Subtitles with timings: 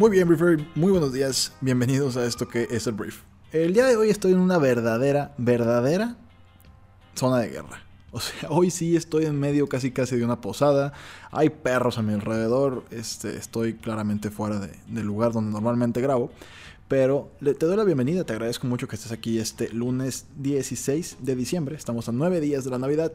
[0.00, 1.52] Muy bien, Briefer, muy buenos días.
[1.60, 3.20] Bienvenidos a esto que es el Brief.
[3.52, 6.16] El día de hoy estoy en una verdadera, verdadera
[7.14, 7.82] zona de guerra.
[8.10, 10.94] O sea, hoy sí estoy en medio casi casi de una posada.
[11.30, 12.86] Hay perros a mi alrededor.
[12.90, 16.30] Este, estoy claramente fuera del lugar donde normalmente grabo.
[16.88, 21.36] Pero te doy la bienvenida, te agradezco mucho que estés aquí este lunes 16 de
[21.36, 21.76] diciembre.
[21.76, 23.12] Estamos a nueve días de la Navidad.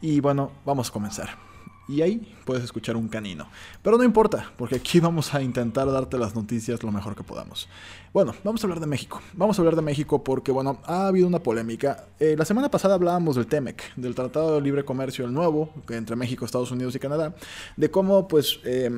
[0.00, 1.51] Y bueno, vamos a comenzar
[1.92, 3.48] y ahí puedes escuchar un canino.
[3.82, 7.68] Pero no importa, porque aquí vamos a intentar darte las noticias lo mejor que podamos.
[8.14, 9.20] Bueno, vamos a hablar de México.
[9.34, 12.06] Vamos a hablar de México porque, bueno, ha habido una polémica.
[12.18, 16.16] Eh, la semana pasada hablábamos del TEMEC, del Tratado de Libre Comercio, el nuevo, entre
[16.16, 17.34] México, Estados Unidos y Canadá,
[17.76, 18.60] de cómo, pues...
[18.64, 18.90] Eh,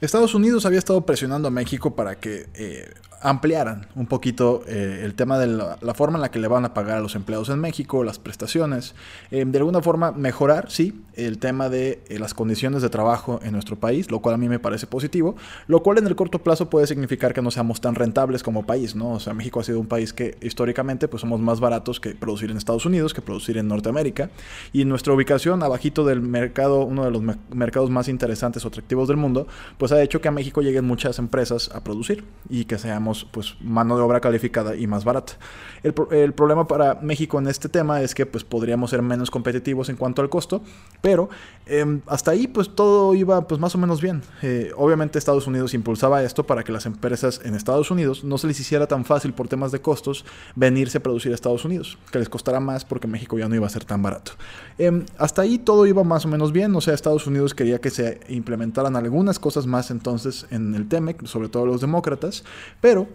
[0.00, 5.14] Estados Unidos había estado presionando a México para que eh, ampliaran un poquito eh, el
[5.14, 7.58] tema de la, forma en la que le van a pagar a los empleados en
[7.58, 8.94] México, las prestaciones,
[9.30, 13.76] eh, de alguna forma mejorar, sí, el tema de las condiciones de trabajo en nuestro
[13.76, 15.34] país, lo cual a mí me parece positivo,
[15.66, 18.94] lo cual en el corto plazo puede significar que no seamos tan rentables como país,
[18.94, 19.12] ¿no?
[19.12, 22.50] O sea, México ha sido un país que históricamente pues somos más baratos que producir
[22.50, 24.30] en Estados Unidos, que producir en Norteamérica,
[24.74, 29.16] y nuestra ubicación abajito del mercado, uno de los mercados más interesantes o atractivos del
[29.16, 29.46] mundo,
[29.78, 33.56] pues ha hecho que a México lleguen muchas empresas a producir y que seamos pues
[33.60, 35.34] mano de obra calificada y más barata.
[35.82, 39.96] El, problema para México en este tema es que pues podríamos ser menos competitivos en
[39.96, 40.62] cuanto al costo,
[41.00, 41.28] pero
[41.66, 44.22] em, hasta ahí pues todo iba pues más o menos bien.
[44.42, 48.46] Eh, obviamente Estados Unidos impulsaba esto para que las empresas en Estados Unidos no se
[48.46, 50.24] les hiciera tan fácil por temas de costos
[50.54, 53.66] venirse a producir a Estados Unidos, que les costara más porque México ya no iba
[53.66, 54.32] a ser tan barato.
[54.78, 57.90] Em, hasta ahí todo iba más o menos bien, o sea, Estados Unidos quería que
[57.90, 62.44] se implementaran algunas cosas más entonces en el TEMEC, sobre todo los demócratas,
[62.80, 63.06] pero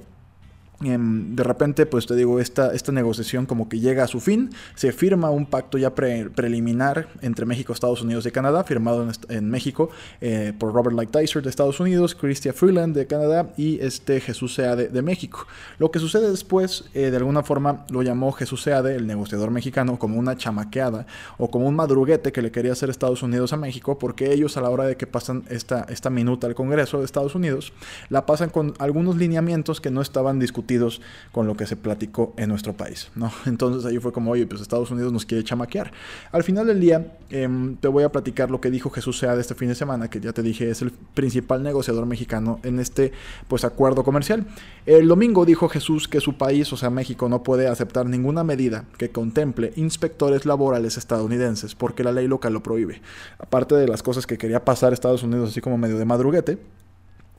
[0.82, 4.92] de repente, pues te digo, esta, esta negociación como que llega a su fin, se
[4.92, 9.90] firma un pacto ya preliminar entre México, Estados Unidos y Canadá, firmado en, México
[10.22, 14.88] eh, por Robert Lighthizer de Estados Unidos, Christia Freeland de Canadá y este Jesús Seade
[14.88, 15.46] de México.
[15.78, 20.00] Lo que sucede después, eh, de alguna forma, lo llamó Jesús Seade, el negociador mexicano,
[20.00, 21.06] como una chamaqueada
[21.38, 24.62] o como un madruguete que le quería hacer Estados Unidos a México, porque ellos a
[24.62, 27.74] la hora de que pasan esta, esta minuta al Congreso de Estados Unidos,
[28.10, 30.71] la pasan con algunos lineamientos que no estaban discutidos
[31.32, 33.10] con lo que se platicó en nuestro país.
[33.46, 35.92] Entonces ahí fue como, oye, pues Estados Unidos nos quiere chamaquear.
[36.32, 39.42] Al final del día, em, te voy a platicar lo que dijo Jesús Sea de
[39.42, 43.12] este fin de semana, que ya te dije es el principal negociador mexicano en este,
[43.48, 44.46] pues, acuerdo comercial.
[44.86, 48.86] El domingo dijo Jesús que su país, o sea, México, no puede aceptar ninguna medida
[48.98, 53.02] que contemple inspectores laborales estadounidenses, porque la ley local lo prohíbe.
[53.40, 56.58] Aparte de las cosas que quería pasar Estados Unidos así como medio de madruguete,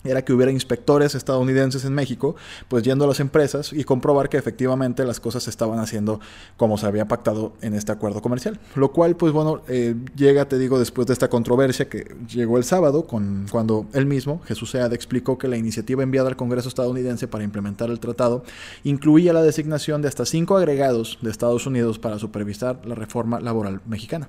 [0.04, 2.34] era que hubiera inspectores estadounidenses en México,
[2.68, 6.20] pues yendo a las empresas y comprobar que efectivamente las cosas se estaban haciendo
[6.56, 8.58] como se había pactado en este acuerdo comercial.
[8.74, 12.64] Lo cual, pues bueno, eh, llega, te digo, después de esta controversia que llegó el
[12.64, 17.28] sábado, con, cuando él mismo, Jesús Seade, explicó que la iniciativa enviada al Congreso estadounidense
[17.28, 18.44] para implementar el tratado
[18.84, 23.80] incluía la designación de hasta cinco agregados de Estados Unidos para supervisar la reforma laboral
[23.86, 24.28] mexicana.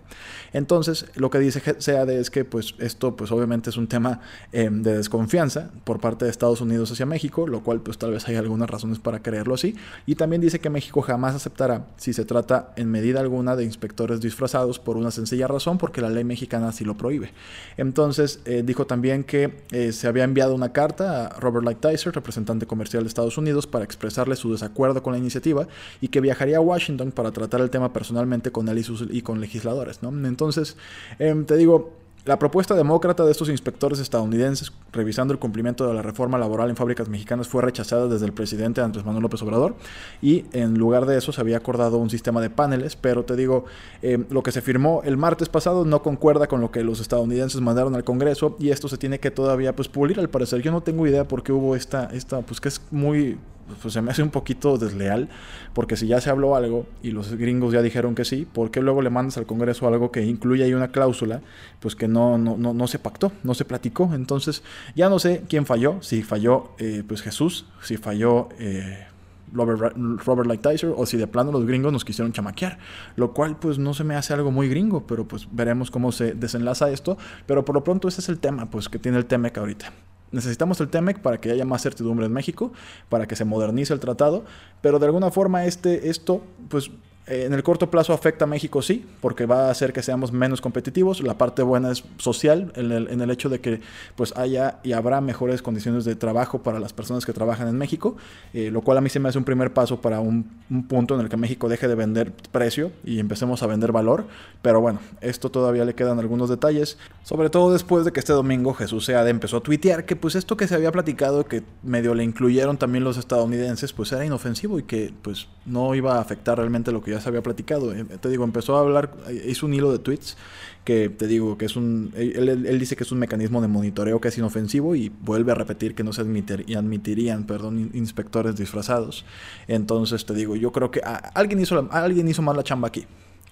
[0.51, 4.21] Entonces, lo que dice Seade es que pues esto pues obviamente es un tema
[4.51, 8.27] eh, de desconfianza por parte de Estados Unidos hacia México, lo cual pues tal vez
[8.27, 9.75] hay algunas razones para creerlo así.
[10.05, 14.21] Y también dice que México jamás aceptará si se trata en medida alguna de inspectores
[14.21, 17.31] disfrazados por una sencilla razón, porque la ley mexicana así lo prohíbe.
[17.77, 22.65] Entonces eh, dijo también que eh, se había enviado una carta a Robert Lighthizer, representante
[22.65, 25.67] comercial de Estados Unidos, para expresarle su desacuerdo con la iniciativa
[26.01, 29.39] y que viajaría a Washington para tratar el tema personalmente con él y, y con
[29.41, 30.01] legisladores.
[30.01, 30.09] ¿no?
[30.27, 30.77] Entonces,
[31.19, 36.01] em, te digo, la propuesta demócrata de estos inspectores estadounidenses revisando el cumplimiento de la
[36.01, 39.75] reforma laboral en fábricas mexicanas fue rechazada desde el presidente Andrés Manuel López Obrador
[40.21, 43.65] y en lugar de eso se había acordado un sistema de paneles, pero te digo,
[44.01, 47.59] eh, lo que se firmó el martes pasado no concuerda con lo que los estadounidenses
[47.59, 50.61] mandaron al Congreso y esto se tiene que todavía pues pulir al parecer.
[50.61, 53.37] Yo no tengo idea por qué hubo esta, esta pues que es muy
[53.81, 55.29] pues se me hace un poquito desleal,
[55.73, 58.81] porque si ya se habló algo y los gringos ya dijeron que sí, ¿por qué
[58.81, 61.41] luego le mandas al Congreso algo que incluye ahí una cláusula,
[61.79, 64.11] pues que no, no, no, no se pactó, no se platicó?
[64.13, 64.63] Entonces,
[64.95, 68.49] ya no sé quién falló, si falló eh, pues Jesús, si falló...
[68.59, 69.07] Eh,
[69.53, 69.93] Robert,
[70.25, 72.79] Robert Lighthizer o si de plano los gringos nos quisieron chamaquear,
[73.15, 76.33] lo cual pues no se me hace algo muy gringo, pero pues veremos cómo se
[76.33, 79.57] desenlaza esto, pero por lo pronto ese es el tema pues que tiene el TEMEC
[79.59, 79.93] ahorita.
[80.33, 82.73] Necesitamos el TEMEC para que haya más certidumbre en México,
[83.07, 84.43] para que se modernice el tratado,
[84.81, 86.91] pero de alguna forma este, esto pues
[87.25, 90.33] eh, en el corto plazo afecta a México, sí, porque va a hacer que seamos
[90.33, 91.21] menos competitivos.
[91.23, 93.79] La parte buena es social, en el, hecho de que
[94.15, 98.17] pues haya y habrá mejores condiciones de trabajo para las personas que trabajan en México,
[98.53, 100.43] eh, lo cual a mí se me hace un primer paso para un,
[100.89, 104.25] punto en el que México deje de vender precio y empecemos a vender valor.
[104.61, 108.73] Pero bueno, esto todavía le quedan algunos detalles, sobre todo después de que este domingo
[108.73, 112.23] Jesús Seade empezó a tuitear que pues esto que se había platicado, que medio le
[112.25, 116.91] incluyeron también los estadounidenses, pues era inofensivo y que pues no iba a afectar realmente
[116.91, 117.93] lo que ya se había platicado.
[117.93, 120.37] Eh, te digo, empezó a hablar, eh, hizo un hilo de tweets
[120.83, 124.27] que te digo que es un, él, dice que es un mecanismo de monitoreo que
[124.27, 129.25] es inofensivo y vuelve a repetir que no se admitir, y admitirían, perdón, inspectores disfrazados.
[129.67, 131.01] Entonces te digo, yo creo que
[131.33, 133.05] alguien, hizo, alguien hizo mal la chamba aquí.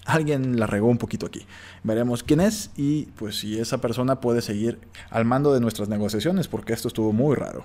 [0.04, 1.46] Alguien la regó un poquito aquí.
[1.84, 4.80] Veremos quién es y pues si esa persona puede seguir
[5.10, 7.64] al mando de nuestras negociaciones porque esto estuvo muy raro.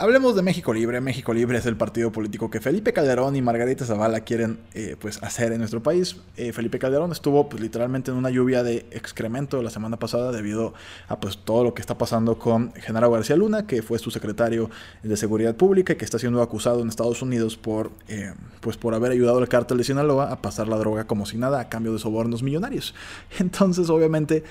[0.00, 1.00] Hablemos de México Libre.
[1.00, 5.20] México Libre es el partido político que Felipe Calderón y Margarita Zavala quieren eh, pues
[5.24, 6.18] hacer en nuestro país.
[6.36, 10.72] Eh, Felipe Calderón estuvo pues, literalmente en una lluvia de excremento la semana pasada debido
[11.08, 14.70] a pues todo lo que está pasando con Genaro García Luna, que fue su secretario
[15.02, 18.94] de Seguridad Pública y que está siendo acusado en Estados Unidos por eh, pues por
[18.94, 21.92] haber ayudado al cártel de Sinaloa a pasar la droga como si nada a cambio
[21.92, 22.94] de sobornos millonarios.
[23.40, 24.44] Entonces, obviamente,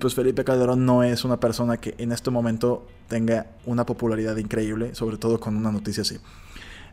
[0.00, 4.69] pues Felipe Calderón no es una persona que en este momento tenga una popularidad increíble,
[4.92, 6.18] sobre todo con una noticia así.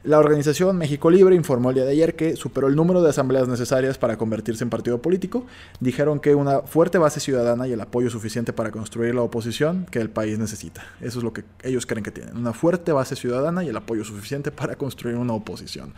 [0.03, 3.47] La organización México Libre informó el día de ayer que superó el número de asambleas
[3.47, 5.45] necesarias para convertirse en partido político.
[5.79, 9.99] Dijeron que una fuerte base ciudadana y el apoyo suficiente para construir la oposición que
[9.99, 10.85] el país necesita.
[11.01, 12.37] Eso es lo que ellos creen que tienen.
[12.37, 15.93] Una fuerte base ciudadana y el apoyo suficiente para construir una oposición.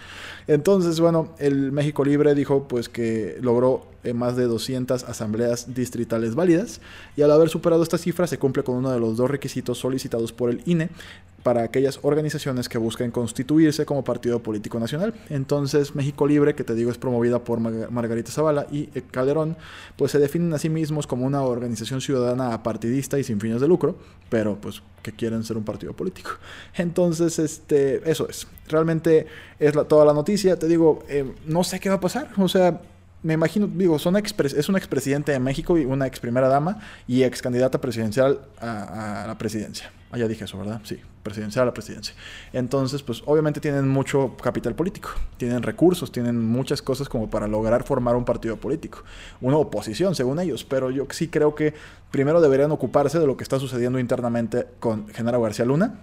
[0.47, 6.81] Entonces, bueno, el México Libre dijo pues que logró más de 200 asambleas distritales válidas
[7.15, 10.31] y al haber superado esta cifra se cumple con uno de los dos requisitos solicitados
[10.31, 10.89] por el INE
[11.43, 15.13] para aquellas organizaciones que busquen constituirse como partido político nacional.
[15.29, 19.57] Entonces, México Libre, que te digo es promovida por Margarita Zavala y Calderón,
[19.95, 23.67] pues se definen a sí mismos como una organización ciudadana apartidista y sin fines de
[23.67, 23.97] lucro,
[24.29, 26.31] pero pues que quieren ser un partido político.
[26.75, 28.47] Entonces, este, eso es.
[28.67, 29.27] Realmente
[29.59, 30.59] es toda la noticia.
[30.59, 32.29] Te digo, eh, no sé qué va a pasar.
[32.37, 32.81] O sea,
[33.21, 37.23] me imagino, digo, son es un expresidente de México y una ex primera dama y
[37.23, 39.91] ex candidata presidencial a, la presidencia.
[40.11, 40.81] Ah, ya dije eso, ¿verdad?
[40.85, 42.15] Sí, presidencial a la presidencia.
[42.53, 47.83] Entonces, pues obviamente tienen mucho capital político, tienen recursos, tienen muchas cosas como para lograr
[47.83, 49.03] formar un partido político,
[49.41, 50.63] una oposición, según ellos.
[50.63, 51.73] Pero yo sí creo que
[52.11, 55.99] primero deberían ocuparse de lo que está sucediendo internamente con Genaro García Luna,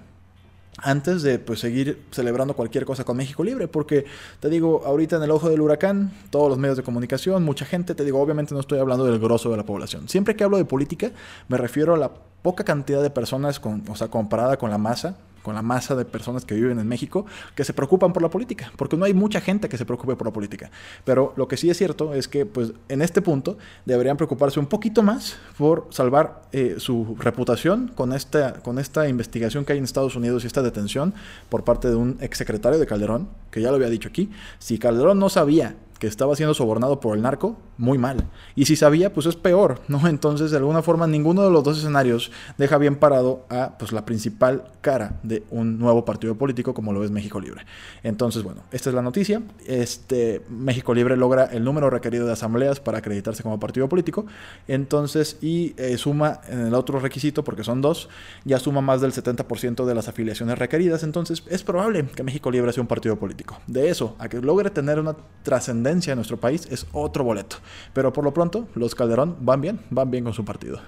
[0.78, 4.04] antes de pues seguir celebrando cualquier cosa con México Libre, porque
[4.40, 7.94] te digo, ahorita en el ojo del huracán, todos los medios de comunicación, mucha gente,
[7.94, 10.08] te digo, obviamente no estoy hablando del grosso de la población.
[10.08, 11.12] Siempre que hablo de política,
[11.48, 12.10] me refiero a la
[12.42, 16.04] poca cantidad de personas, con, o sea, comparada con la masa, con la masa de
[16.04, 17.24] personas que viven en México
[17.54, 20.26] que se preocupan por la política, porque no hay mucha gente que se preocupe por
[20.26, 20.72] la política.
[21.04, 24.66] Pero lo que sí es cierto es que pues en este punto deberían preocuparse un
[24.66, 29.84] poquito más por salvar eh, su reputación con esta, con esta investigación que hay en
[29.84, 31.14] Estados Unidos y esta detención
[31.48, 34.28] por parte de un exsecretario de Calderón, que ya lo había dicho aquí.
[34.58, 38.26] Si Calderón no sabía que estaba siendo sobornado por el narco, muy mal.
[38.54, 40.06] Y si sabía, pues es peor, ¿no?
[40.08, 44.04] Entonces, de alguna forma, ninguno de los dos escenarios deja bien parado a pues, la
[44.04, 47.62] principal cara de un nuevo partido político como lo es México Libre.
[48.02, 49.42] Entonces, bueno, esta es la noticia.
[49.66, 54.26] Este, México Libre logra el número requerido de asambleas para acreditarse como partido político.
[54.68, 58.08] Entonces, y eh, suma en el otro requisito, porque son dos,
[58.44, 61.02] ya suma más del 70% de las afiliaciones requeridas.
[61.02, 63.58] Entonces, es probable que México Libre sea un partido político.
[63.66, 67.56] De eso, a que logre tener una trascendencia en nuestro país es otro boleto.
[67.92, 70.80] Pero por lo pronto, los Calderón van bien, van bien con su partido.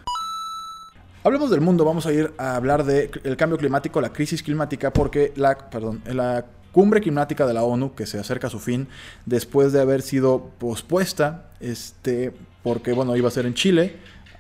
[1.25, 5.33] Hablemos del mundo, vamos a ir a hablar del cambio climático, la crisis climática, porque
[5.37, 8.89] la, perdón, la cumbre climática de la ONU, que se acerca a su fin,
[9.27, 13.97] después de haber sido pospuesta, este, porque bueno, iba a ser en Chile.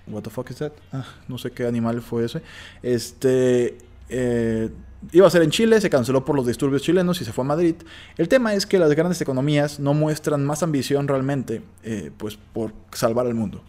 [0.06, 0.72] What the fuck is that?
[0.92, 2.42] Ah, no sé qué animal fue ese.
[2.82, 4.70] Este, eh,
[5.12, 7.48] iba a ser en Chile, se canceló por los disturbios chilenos y se fue a
[7.48, 7.76] Madrid.
[8.16, 12.72] El tema es que las grandes economías no muestran más ambición realmente, eh, pues por
[12.92, 13.62] salvar al mundo.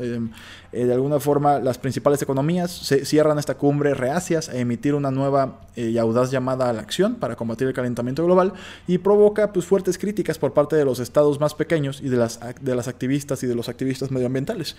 [0.00, 0.30] Em,
[0.72, 5.10] eh, de alguna forma, las principales economías se cierran esta cumbre reacias a emitir una
[5.10, 8.52] nueva eh, y audaz llamada a la acción para combatir el calentamiento global
[8.86, 12.40] y provoca pues fuertes críticas por parte de los estados más pequeños y de las,
[12.60, 14.76] de las activistas y de los activistas medioambientales.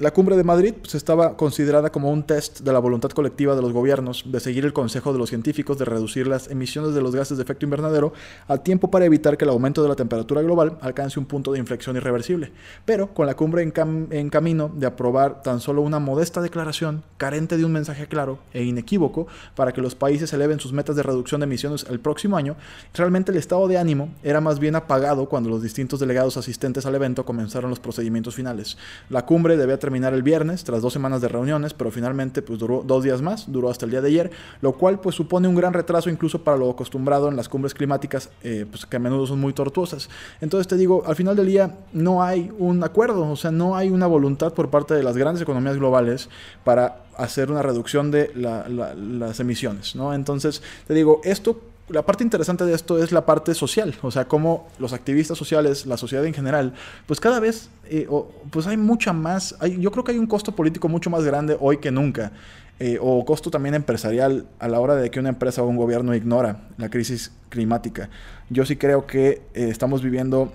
[0.00, 3.60] La cumbre de Madrid pues, estaba considerada como un test de la voluntad colectiva de
[3.60, 7.14] los gobiernos de seguir el consejo de los científicos de reducir las emisiones de los
[7.14, 8.14] gases de efecto invernadero
[8.48, 11.58] al tiempo para evitar que el aumento de la temperatura global alcance un punto de
[11.58, 12.50] inflexión irreversible.
[12.86, 17.58] Pero con la cumbre en, en camino de aprobar tan solo una modesta declaración carente
[17.58, 21.42] de un mensaje claro e inequívoco para que los países eleven sus metas de reducción
[21.42, 22.56] de emisiones el próximo año,
[22.94, 26.94] realmente el estado de ánimo era más bien apagado cuando los distintos delegados asistentes al
[26.94, 28.78] evento comenzaron los procedimientos finales.
[29.10, 33.04] La cumbre debía el viernes, tras dos semanas de reuniones, pero finalmente pues duró dos
[33.04, 34.30] días más, duró hasta el día de ayer,
[34.62, 38.30] lo cual pues supone un gran retraso incluso para lo acostumbrado en las cumbres climáticas,
[38.42, 40.08] eh, pues que a menudo son muy tortuosas.
[40.40, 43.90] Entonces te digo, al final del día no hay un acuerdo, o sea, no hay
[43.90, 46.28] una voluntad por parte de las grandes economías globales
[46.64, 50.14] para hacer una reducción de las emisiones, ¿no?
[50.14, 54.26] Entonces, te digo, esto la parte interesante de esto es la parte social, o sea,
[54.26, 56.72] cómo los activistas sociales, la sociedad en general,
[57.06, 58.08] pues cada vez, eh,
[58.50, 61.56] pues hay mucha más, hay, yo creo que hay un costo político mucho más grande
[61.58, 62.32] hoy que nunca,
[62.78, 66.14] eh, o costo también empresarial a la hora de que una empresa o un gobierno
[66.14, 68.08] ignora la crisis climática.
[68.48, 70.52] Yo sí creo que eh, estamos viviendo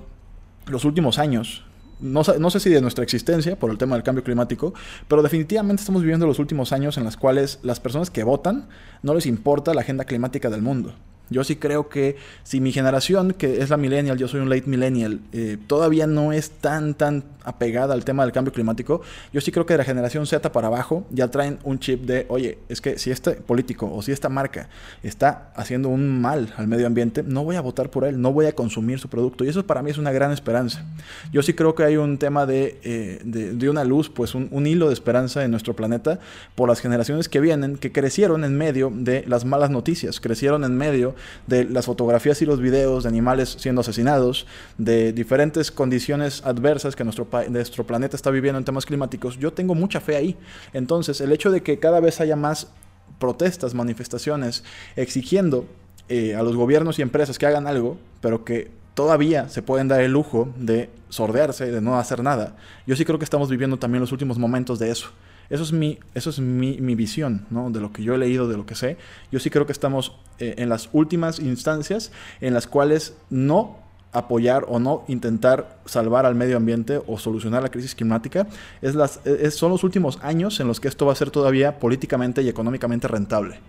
[0.67, 1.63] los últimos años,
[1.99, 4.73] no, no, sé si de nuestra existencia por el tema del cambio climático,
[5.07, 8.67] pero definitivamente estamos viviendo los últimos años en los cuales las personas que votan
[9.01, 10.93] no les importa la agenda climática del mundo.
[11.29, 14.67] Yo sí creo que si mi generación, que es la millennial, yo soy un late
[14.67, 19.01] millennial, eh, todavía no es tan, tan apegada al tema del cambio climático,
[19.31, 22.25] yo sí creo que de la generación Z para abajo ya traen un chip de,
[22.29, 24.69] oye, es que si este político o si esta marca
[25.03, 28.45] está haciendo un mal al medio ambiente, no voy a votar por él, no voy
[28.45, 29.43] a consumir su producto.
[29.43, 30.85] Y eso para mí es una gran esperanza.
[31.31, 34.67] Yo sí creo que hay un tema de, eh, de, una luz, pues un, un
[34.67, 36.19] hilo de esperanza en nuestro planeta
[36.53, 40.77] por las generaciones que vienen, que crecieron en medio de las malas noticias, crecieron en
[40.77, 41.14] medio
[41.47, 44.45] de las fotografías y los videos de animales siendo asesinados,
[44.77, 49.75] de diferentes condiciones adversas que nuestro, nuestro planeta está viviendo en temas climáticos, yo tengo
[49.75, 50.37] mucha fe ahí.
[50.73, 52.67] Entonces, el hecho de que cada vez haya más
[53.19, 54.63] protestas, manifestaciones,
[54.95, 55.65] exigiendo
[56.09, 60.01] eh, a los gobiernos y empresas que hagan algo, pero que todavía se pueden dar
[60.01, 62.55] el lujo de sordearse, de no hacer nada.
[62.87, 65.09] Yo sí creo que estamos viviendo también los últimos momentos de eso.
[65.49, 67.69] Eso es mi, eso es mi, visión, ¿no?
[67.69, 68.97] De lo que yo he leído, de lo que sé.
[69.31, 72.11] Yo sí creo que estamos eh, en las últimas instancias
[72.41, 73.77] en las cuales no
[74.11, 78.47] apoyar o no intentar salvar al medio ambiente o solucionar la crisis climática
[78.81, 82.41] es las, son los últimos años en los que esto va a ser todavía políticamente
[82.41, 83.59] y económicamente rentable.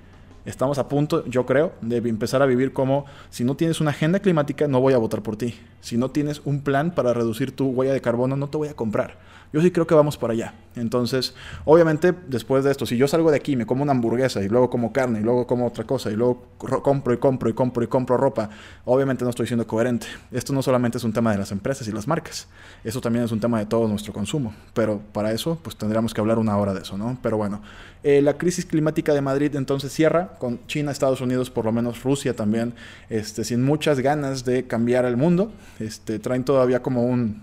[0.47, 4.21] Estamos a punto, yo creo, de empezar a vivir como si no tienes una agenda
[4.21, 5.57] climática, no voy a votar por ti.
[5.81, 8.75] Si no tienes un plan para reducir tu huella de carbono, no te voy a
[8.75, 9.19] comprar.
[9.53, 10.55] Yo sí creo que vamos para allá.
[10.77, 11.35] Entonces,
[11.65, 14.69] obviamente, después de esto, si yo salgo de aquí, me como una hamburguesa y luego
[14.69, 16.49] como carne y luego como otra cosa y luego
[16.83, 18.51] compro y compro y compro y compro ropa,
[18.85, 20.07] obviamente no estoy siendo coherente.
[20.31, 22.49] Esto no solamente es un tema de las empresas y las marcas,
[22.85, 24.55] eso también es un tema de todo nuestro consumo.
[24.75, 27.19] Pero para eso, pues tendríamos que hablar una hora de eso, ¿no?
[27.23, 27.63] Pero bueno,
[28.03, 32.03] eh, la crisis climática de Madrid entonces cierra con China, Estados Unidos, por lo menos
[32.03, 32.75] Rusia también,
[33.09, 35.51] este, sin muchas ganas de cambiar el mundo.
[35.79, 37.43] Este, traen todavía como un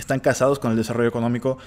[0.00, 1.58] están casados con el desarrollo económico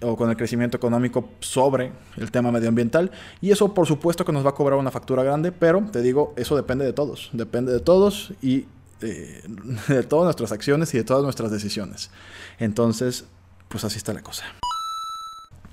[0.00, 3.10] o con el crecimiento económico sobre el tema medioambiental
[3.40, 6.32] y eso por supuesto que nos va a cobrar una factura grande, pero te digo,
[6.36, 8.66] eso depende de todos, depende de todos y
[9.02, 9.42] eh,
[9.88, 12.10] de todas nuestras acciones y de todas nuestras decisiones.
[12.58, 13.26] Entonces,
[13.68, 14.44] pues así está la cosa.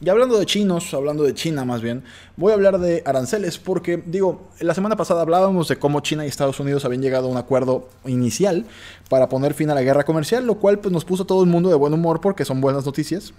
[0.02, 2.04] Y hablando de chinos, hablando de China más bien,
[2.38, 6.30] voy a hablar de aranceles porque, digo, la semana pasada hablábamos de cómo China y
[6.30, 8.66] Estados Unidos habían llegado a un acuerdo inicial
[9.10, 11.50] para poner fin a la guerra comercial, lo cual pues nos puso a todo el
[11.50, 13.34] mundo de buen humor porque son buenas noticias.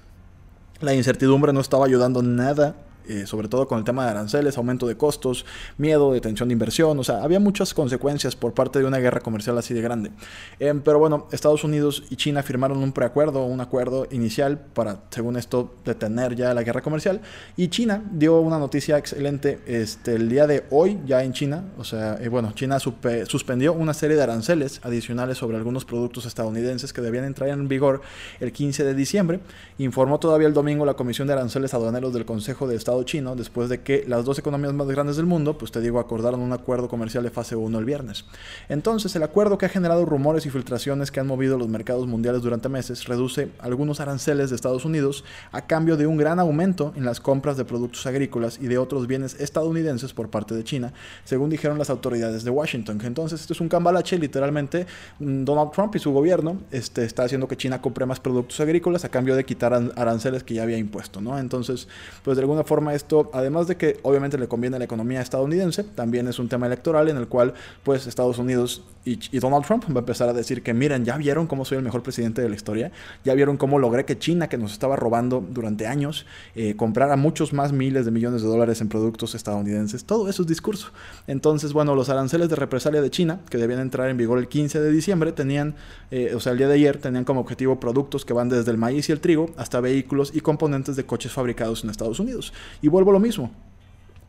[0.81, 2.77] La incertidumbre no estaba ayudando nada
[3.11, 5.45] eh, sobre todo con el tema de aranceles, aumento de costos,
[5.79, 9.59] miedo, detención de inversión, o sea, había muchas consecuencias por parte de una guerra comercial
[9.59, 10.13] así de grande.
[10.61, 15.37] Em, pero bueno, Estados Unidos y China firmaron un preacuerdo, un acuerdo inicial para, según
[15.37, 17.21] esto, detener ya la guerra comercial.
[17.57, 21.85] Y China dio una noticia excelente este, el día de hoy, ya en China, o
[21.85, 27.01] sea, eh, bueno, China suspendió una serie de aranceles adicionales sobre algunos productos estadounidenses que
[27.01, 28.03] debían entrar en vigor
[28.39, 29.41] el 15 de diciembre.
[29.79, 33.83] Informó todavía el domingo la Comisión de Aranceles Aduaneros del Consejo de Chino, después de
[33.83, 37.25] que las dos economías más grandes del mundo, pues te digo, acordaron un acuerdo comercial
[37.25, 38.25] de fase 1 el viernes.
[38.69, 42.43] Entonces, el acuerdo que ha generado rumores y filtraciones que han movido los mercados mundiales
[42.43, 47.05] durante meses reduce algunos aranceles de Estados Unidos a cambio de un gran aumento en
[47.05, 50.93] las compras de productos agrícolas y de otros bienes estadounidenses por parte de China,
[51.25, 53.01] según dijeron las autoridades de Washington.
[53.05, 54.87] Entonces, esto es un cambalache, literalmente
[55.19, 59.05] mm, Donald Trump y su gobierno este, está haciendo que China compre más productos agrícolas
[59.05, 61.39] a cambio de quitar aranceles que ya había impuesto, ¿no?
[61.39, 61.89] Entonces,
[62.25, 65.85] pues de alguna forma esto, además de que obviamente le conviene a la economía estadounidense,
[65.85, 69.97] también es un tema electoral en el cual pues Estados Unidos y, Donald Trump va
[69.97, 72.55] a empezar a decir que miren, ya vieron cómo soy el mejor presidente de la
[72.55, 72.93] historia,
[73.25, 77.55] ya vieron cómo logré que China, que nos estaba robando durante años, eh, comprara muchos
[77.55, 80.05] más miles de millones de dólares en productos estadounidenses.
[80.05, 80.93] Todo eso es discurso.
[81.27, 84.81] Entonces, bueno, los aranceles de represalia de China, que debían entrar en vigor el 15
[84.81, 85.77] de diciembre, tenían,
[86.11, 88.77] eh, o sea, el día de ayer, tenían como objetivo productos que van desde el
[88.77, 92.53] maíz y el trigo hasta vehículos y componentes de coches fabricados en Estados Unidos.
[92.83, 93.51] Y vuelvo a lo mismo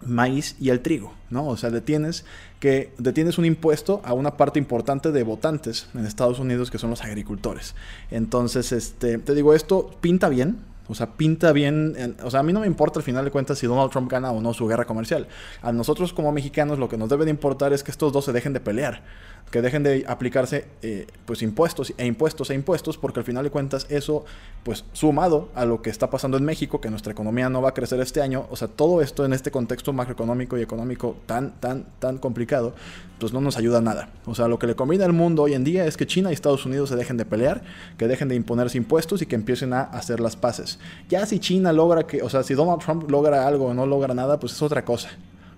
[0.06, 1.48] maíz y el trigo, ¿no?
[1.48, 2.26] O sea, detienes
[2.60, 6.90] que detienes un impuesto a una parte importante de votantes en Estados Unidos que son
[6.90, 7.76] los agricultores.
[8.10, 10.58] Entonces, este, te digo, esto pinta bien,
[10.88, 12.18] o sea, pinta bien.
[12.24, 14.32] o sea, a mí no me importa al final de cuentas si Donald Trump gana
[14.32, 15.28] o no su guerra comercial.
[15.62, 18.34] A nosotros como mexicanos lo que nos debe de importar es que estos dos se
[18.34, 19.04] dejen de pelear
[19.52, 23.52] que dejen de aplicarse eh, pues impuestos e impuestos e impuestos, porque al final de
[23.52, 24.26] cuentas eso,
[24.64, 27.74] pues sumado a lo que está pasando en México, que nuestra economía no va a
[27.74, 31.86] crecer este año, o sea, todo esto en este contexto macroeconómico y económico tan, tan,
[32.00, 32.74] tan complicado,
[33.20, 34.10] pues no nos ayuda nada.
[34.26, 36.34] O sea, lo que le conviene al mundo hoy en día es que China y
[36.34, 37.62] Estados Unidos se dejen de pelear,
[37.98, 40.80] que dejen de imponerse impuestos y que empiecen a hacer las paces.
[41.10, 44.14] Ya si China logra que, o sea, si Donald Trump logra algo o no logra
[44.14, 45.10] nada, pues es otra cosa.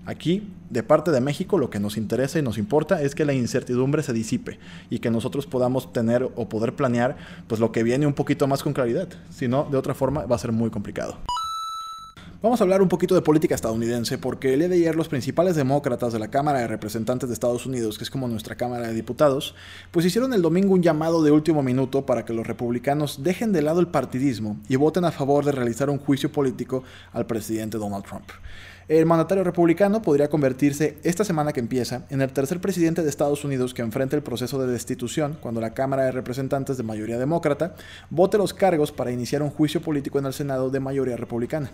[0.05, 3.33] Aquí, de parte de México, lo que nos interesa y nos importa es que la
[3.33, 7.15] incertidumbre se disipe y que nosotros podamos tener o poder planear
[7.48, 9.07] pues lo que viene un poquito más con claridad.
[9.29, 11.17] Si no, de otra forma va a ser muy complicado.
[12.41, 15.55] Vamos a hablar un poquito de política estadounidense porque el día de ayer los principales
[15.55, 18.93] demócratas de la Cámara de Representantes de Estados Unidos, que es como nuestra Cámara de
[18.93, 19.55] Diputados,
[19.91, 23.62] pues hicieron el domingo un llamado de último minuto para que los republicanos dejen de
[23.62, 26.83] lado el partidismo y voten a favor de realizar un juicio político
[27.13, 28.25] al presidente Donald Trump.
[28.89, 33.46] El mandatario republicano podría convertirse esta semana que empieza en el tercer presidente de Estados
[33.46, 37.76] Unidos que enfrente el proceso de destitución cuando la Cámara de Representantes de mayoría demócrata
[38.10, 41.72] vote los cargos para iniciar un juicio político en el Senado de mayoría republicana.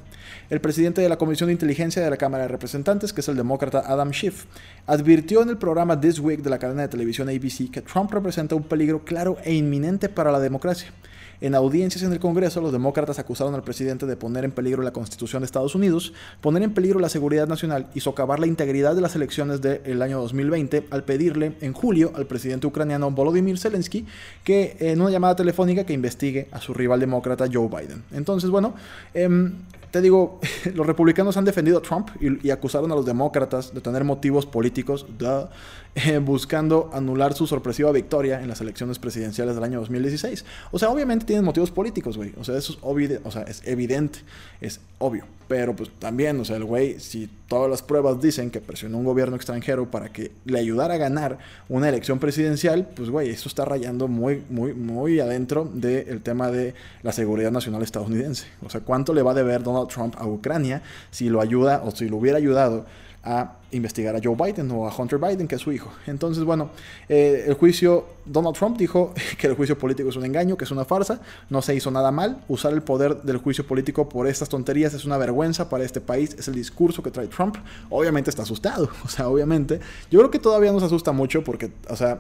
[0.51, 3.37] El presidente de la Comisión de Inteligencia de la Cámara de Representantes, que es el
[3.37, 4.45] demócrata Adam Schiff,
[4.85, 8.53] advirtió en el programa This Week de la cadena de televisión ABC que Trump representa
[8.53, 10.93] un peligro claro e inminente para la democracia.
[11.41, 14.91] En audiencias en el Congreso, los demócratas acusaron al presidente de poner en peligro la
[14.91, 19.01] Constitución de Estados Unidos, poner en peligro la seguridad nacional y socavar la integridad de
[19.01, 24.05] las elecciones del año 2020 al pedirle en julio al presidente ucraniano Volodymyr Zelensky
[24.43, 28.03] que en una llamada telefónica que investigue a su rival demócrata Joe Biden.
[28.11, 28.73] Entonces, bueno,
[29.13, 29.53] em,
[29.91, 30.39] te digo,
[30.73, 35.05] los republicanos han defendido a Trump y, acusaron a los demócratas de tener motivos políticos,
[35.95, 40.45] eh, buscando anular su sorpresiva victoria en las elecciones presidenciales del año 2016.
[40.71, 42.33] O sea, obviamente tienen motivos políticos, güey.
[42.37, 44.19] O sea, eso es, obvio, o sea, es evidente,
[44.61, 45.25] es obvio.
[45.47, 49.03] Pero pues también, o sea, el güey, si todas las pruebas dicen que presionó un
[49.03, 53.65] gobierno extranjero para que le ayudara a ganar una elección presidencial, pues güey, eso está
[53.65, 58.45] rayando muy, muy, muy adentro del tema de la seguridad nacional estadounidense.
[58.63, 61.91] O sea, ¿cuánto le va a deber Donald Trump a Ucrania si lo ayuda o
[61.91, 62.85] si lo hubiera ayudado
[63.23, 65.91] a investigar a Joe Biden o a Hunter Biden, que es su hijo.
[66.07, 66.69] Entonces, bueno,
[67.07, 70.71] eh, el juicio, Donald Trump dijo que el juicio político es un engaño, que es
[70.71, 74.49] una farsa, no se hizo nada mal, usar el poder del juicio político por estas
[74.49, 77.57] tonterías es una vergüenza para este país, es el discurso que trae Trump.
[77.89, 79.79] Obviamente está asustado, o sea, obviamente.
[80.09, 82.19] Yo creo que todavía nos asusta mucho porque, o sea,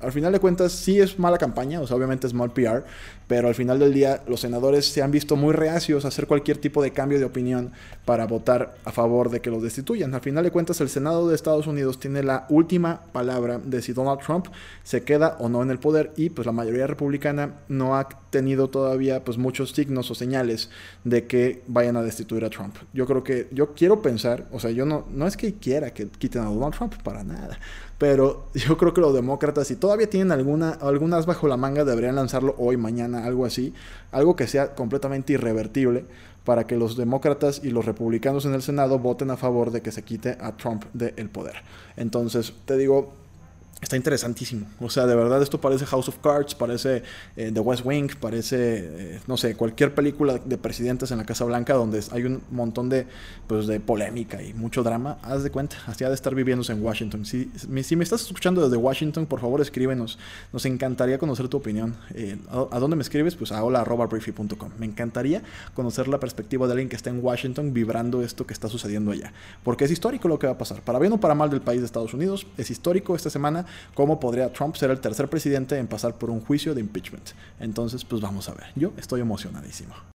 [0.00, 2.84] al final de cuentas sí es mala campaña, o sea, obviamente es mal PR,
[3.26, 6.58] pero al final del día los senadores se han visto muy reacios a hacer cualquier
[6.58, 7.72] tipo de cambio de opinión
[8.04, 10.14] para votar a favor de que los destituyan.
[10.14, 13.92] Al final de cuentas el Senado de Estados Unidos tiene la última palabra de si
[13.92, 14.46] Donald Trump
[14.82, 18.68] se queda o no en el poder y pues la mayoría republicana no ha tenido
[18.68, 20.70] todavía pues muchos signos o señales
[21.04, 22.76] de que vayan a destituir a Trump.
[22.92, 26.06] Yo creo que yo quiero pensar, o sea, yo no no es que quiera que
[26.06, 27.58] quiten a Donald Trump para nada,
[27.98, 32.16] pero yo creo que los demócratas, si todavía tienen alguna, algunas bajo la manga, deberían
[32.16, 33.72] lanzarlo hoy, mañana, algo así.
[34.12, 36.04] Algo que sea completamente irrevertible
[36.44, 39.92] para que los demócratas y los republicanos en el Senado voten a favor de que
[39.92, 41.56] se quite a Trump del poder.
[41.96, 43.12] Entonces, te digo,
[43.82, 44.66] Está interesantísimo.
[44.80, 47.02] O sea, de verdad esto parece House of Cards, parece
[47.36, 51.44] eh, The West Wing, parece, eh, no sé, cualquier película de presidentes en la Casa
[51.44, 53.06] Blanca donde hay un montón de,
[53.46, 55.18] pues, de polémica y mucho drama.
[55.22, 57.26] Haz de cuenta, hasta de estar viviéndose en Washington.
[57.26, 57.50] Si,
[57.82, 60.18] si, me estás escuchando desde Washington, por favor escríbenos.
[60.54, 61.96] Nos encantaría conocer tu opinión.
[62.14, 63.36] Eh, ¿a, dónde me escribes?
[63.36, 64.70] Pues a hola.briefy.com.
[64.78, 65.42] Me encantaría
[65.74, 69.34] conocer la perspectiva de alguien que está en Washington vibrando esto que está sucediendo allá.
[69.62, 70.80] Porque es histórico lo que va a pasar.
[70.80, 74.20] Para bien o para mal del país de Estados Unidos, es histórico esta semana cómo
[74.20, 77.30] podría Trump ser el tercer presidente en pasar por un juicio de impeachment.
[77.60, 78.66] Entonces, pues vamos a ver.
[78.74, 80.15] Yo estoy emocionadísimo.